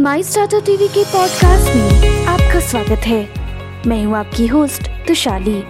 [0.00, 3.28] My startup TV के podcast में आपका स्वागत है।
[3.86, 5.62] मैं हूँ आपकी होस्ट तुशाली।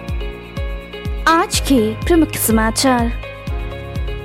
[1.27, 3.11] आज के प्रमुख समाचार।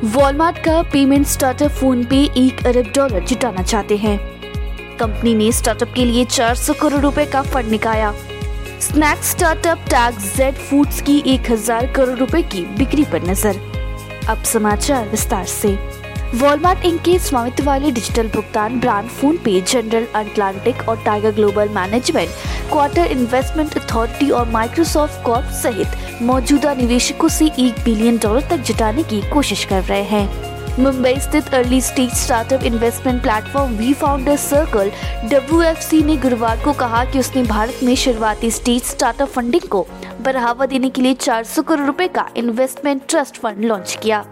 [0.04, 4.18] वॉलमार्ट का पेमेंट स्टार्टअप फ़ोन पे एक अरब डॉलर जुटाना चाहते हैं।
[4.96, 8.14] कंपनी ने स्टार्टअप के लिए 400 करोड़ रुपए का fund निकाया
[8.80, 13.60] snack startup Tag Z Foods की 1000 करोड़ रुपए की बिक्री पर नज़र।
[14.28, 20.06] अब समाचार विस्तार से। वॉलमार्ट इंक के स्वामित्व वाले डिजिटल भुगतान brand PhonePe General
[20.14, 22.30] Atlantic और Tiger Global Management
[22.70, 29.02] Qatar Investment Authority और माइक्रोसॉफ्ट कॉर्प सहित मौजूदा निवेशकों से एक बिलियन डॉलर तक जुटाने
[29.02, 34.90] की कोशिश कर रहे हैं। मुंबई स्थित early stage startup investment platform we founder circle
[35.30, 39.86] W ने गुरुवार को कहा कि उसने भारत में शुरुआती स्टेज स्टार्टअप फंडिंग को
[40.20, 44.24] बढ़ावा देने के लिए 400 करोड़ रुपए का इन्वेस्टमेंट ट्रस्ट फंड लॉन्च किया।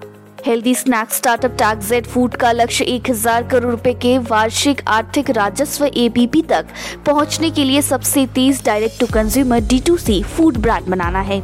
[0.47, 5.30] Healthy snack startup Tag Z food का लक्ष्य एक हज़ार करोड़ रुपए के वार्षिक आर्थिक
[5.30, 6.67] राजस्व एपीपी तक
[7.06, 11.41] पहुँचने के लिए सबसे तेज direct to consumer D food brand बनाना है।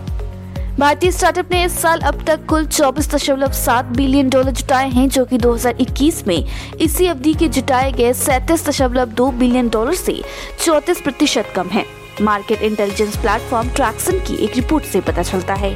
[0.79, 5.09] भारतीय स्टार्टअप ने इस साल अब तक कुल चौबीस दशमलव सात बिलियन डॉलर जुटाए हैं,
[5.09, 6.45] जो कि 2021 में
[6.81, 10.21] इसी अवधि के जुटाए गए सैतीस दशमलव दो बिलियन डॉलर से
[10.65, 11.85] चौतीस प्रतिशत कम है।
[12.23, 15.75] मार्केट इंटेलिजेंस प्लेटफॉर्म ट्रैक्सन की एक रिपोर्ट से पता चलता है।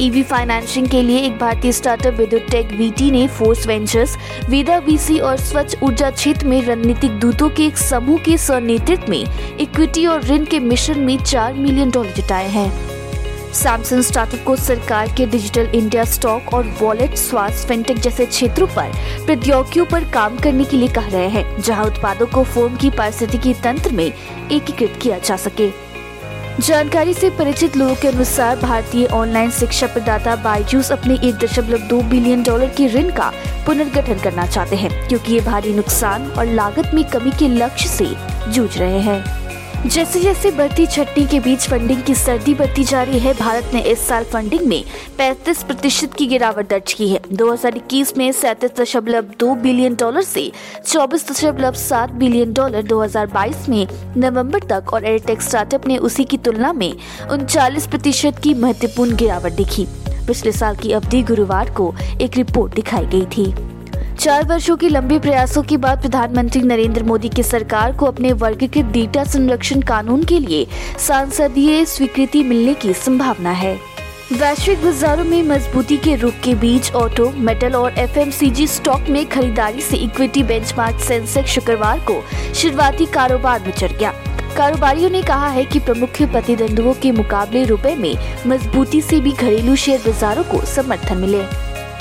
[0.00, 4.16] ईवी e फाइनेंसिंग के लिए एक भारतीय स्टार्टअप विद्युत टेक वीटी ने फोर्स वेंचर्स
[4.48, 9.24] वेदा वीसी और स्वच्छ ऊर्जा क्षेत्र में रणनीतिक दूतों के एक समूह के स्वनेतृत्व में
[9.60, 12.70] इक्विटी और ऋण के मिशन में चार मिलियन डॉलर जुटाए हैं।
[13.52, 18.92] सैमसंग स्टार्टअप को सरकार के डिजिटल इंडिया स्टॉक और वॉलेट स्वास्थ्य फिनटेक जैसे क्षेत्रों पर
[19.26, 23.54] प्रौद्योगिकियों पर काम करने के लिए कह रहे हैं, जहाँ उत्पादों को फ़ोन की पारिस्थितिकी
[23.54, 25.70] तंत्र में एकीकृत किया जा सके।
[26.60, 32.00] जानकारी से परिचित लोगों के अनुसार भारतीय ऑनलाइन शिक्षा प्रदाता बायजूस अपने एक दशमलव दो
[32.02, 33.30] बिलियन डॉलर के ऋण का
[33.66, 38.06] पुनर्गठन करना चाहते हैं, क्योंकि ये भारी नुकसान और लागत में कमी के लक्ष्य से
[38.48, 39.45] जूझ रहे हैं।
[39.86, 43.80] जैसे जैसे बढ़ती छट्टी के बीच फंडिंग की सर्दी बढ़ती जा रही है, भारत ने
[43.82, 44.84] इस साल फंडिंग में
[45.18, 50.50] 35 प्रतिशत की गिरावट दर्ज की है। 2021 में सैतीस दशमलव दो बिलियन डॉलर से
[50.86, 53.86] चौबीस दशमलव सात बिलियन डॉलर 2022 में
[54.16, 56.92] नवंबर तक और एयरटेक स्टार्टअप ने उसी की तुलना में
[57.30, 59.86] उनचालीस प्रतिशत की महत्वपूर्ण गिरावट दिखी।
[60.26, 63.75] पिछले साल की अवधि गुरुवार को एक रिपोर्ट दिखाई गई थी।
[64.18, 68.84] चार वर्षों के लंबे प्रयासों के बाद प्रधानमंत्री नरेंद्र मोदी की सरकार को अपने वर्गीकृत
[68.84, 70.66] डेटा संरक्षण कानून के लिए
[70.98, 73.74] सांसदीय स्वीकृति मिलने की संभावना है।
[74.32, 79.80] वैश्विक बाजारों में मजबूती के रुख के बीच ऑटो, मेटल और एफएमसीजी स्टॉक में खरीदारी
[79.80, 82.22] से इक्विटी बेंचमार्क सेंसेक्स शुक्रवार को
[82.54, 84.12] शुरुआती कारोबार में चढ़ गया।
[84.56, 88.14] कारोबारियों ने कहा है कि प्रमुख प्रतिद्वंदुओं के मुकाबले रुपए में
[88.46, 91.65] मजबूती से भी घरेलू शेयर बाजारों को समर्थन मिले।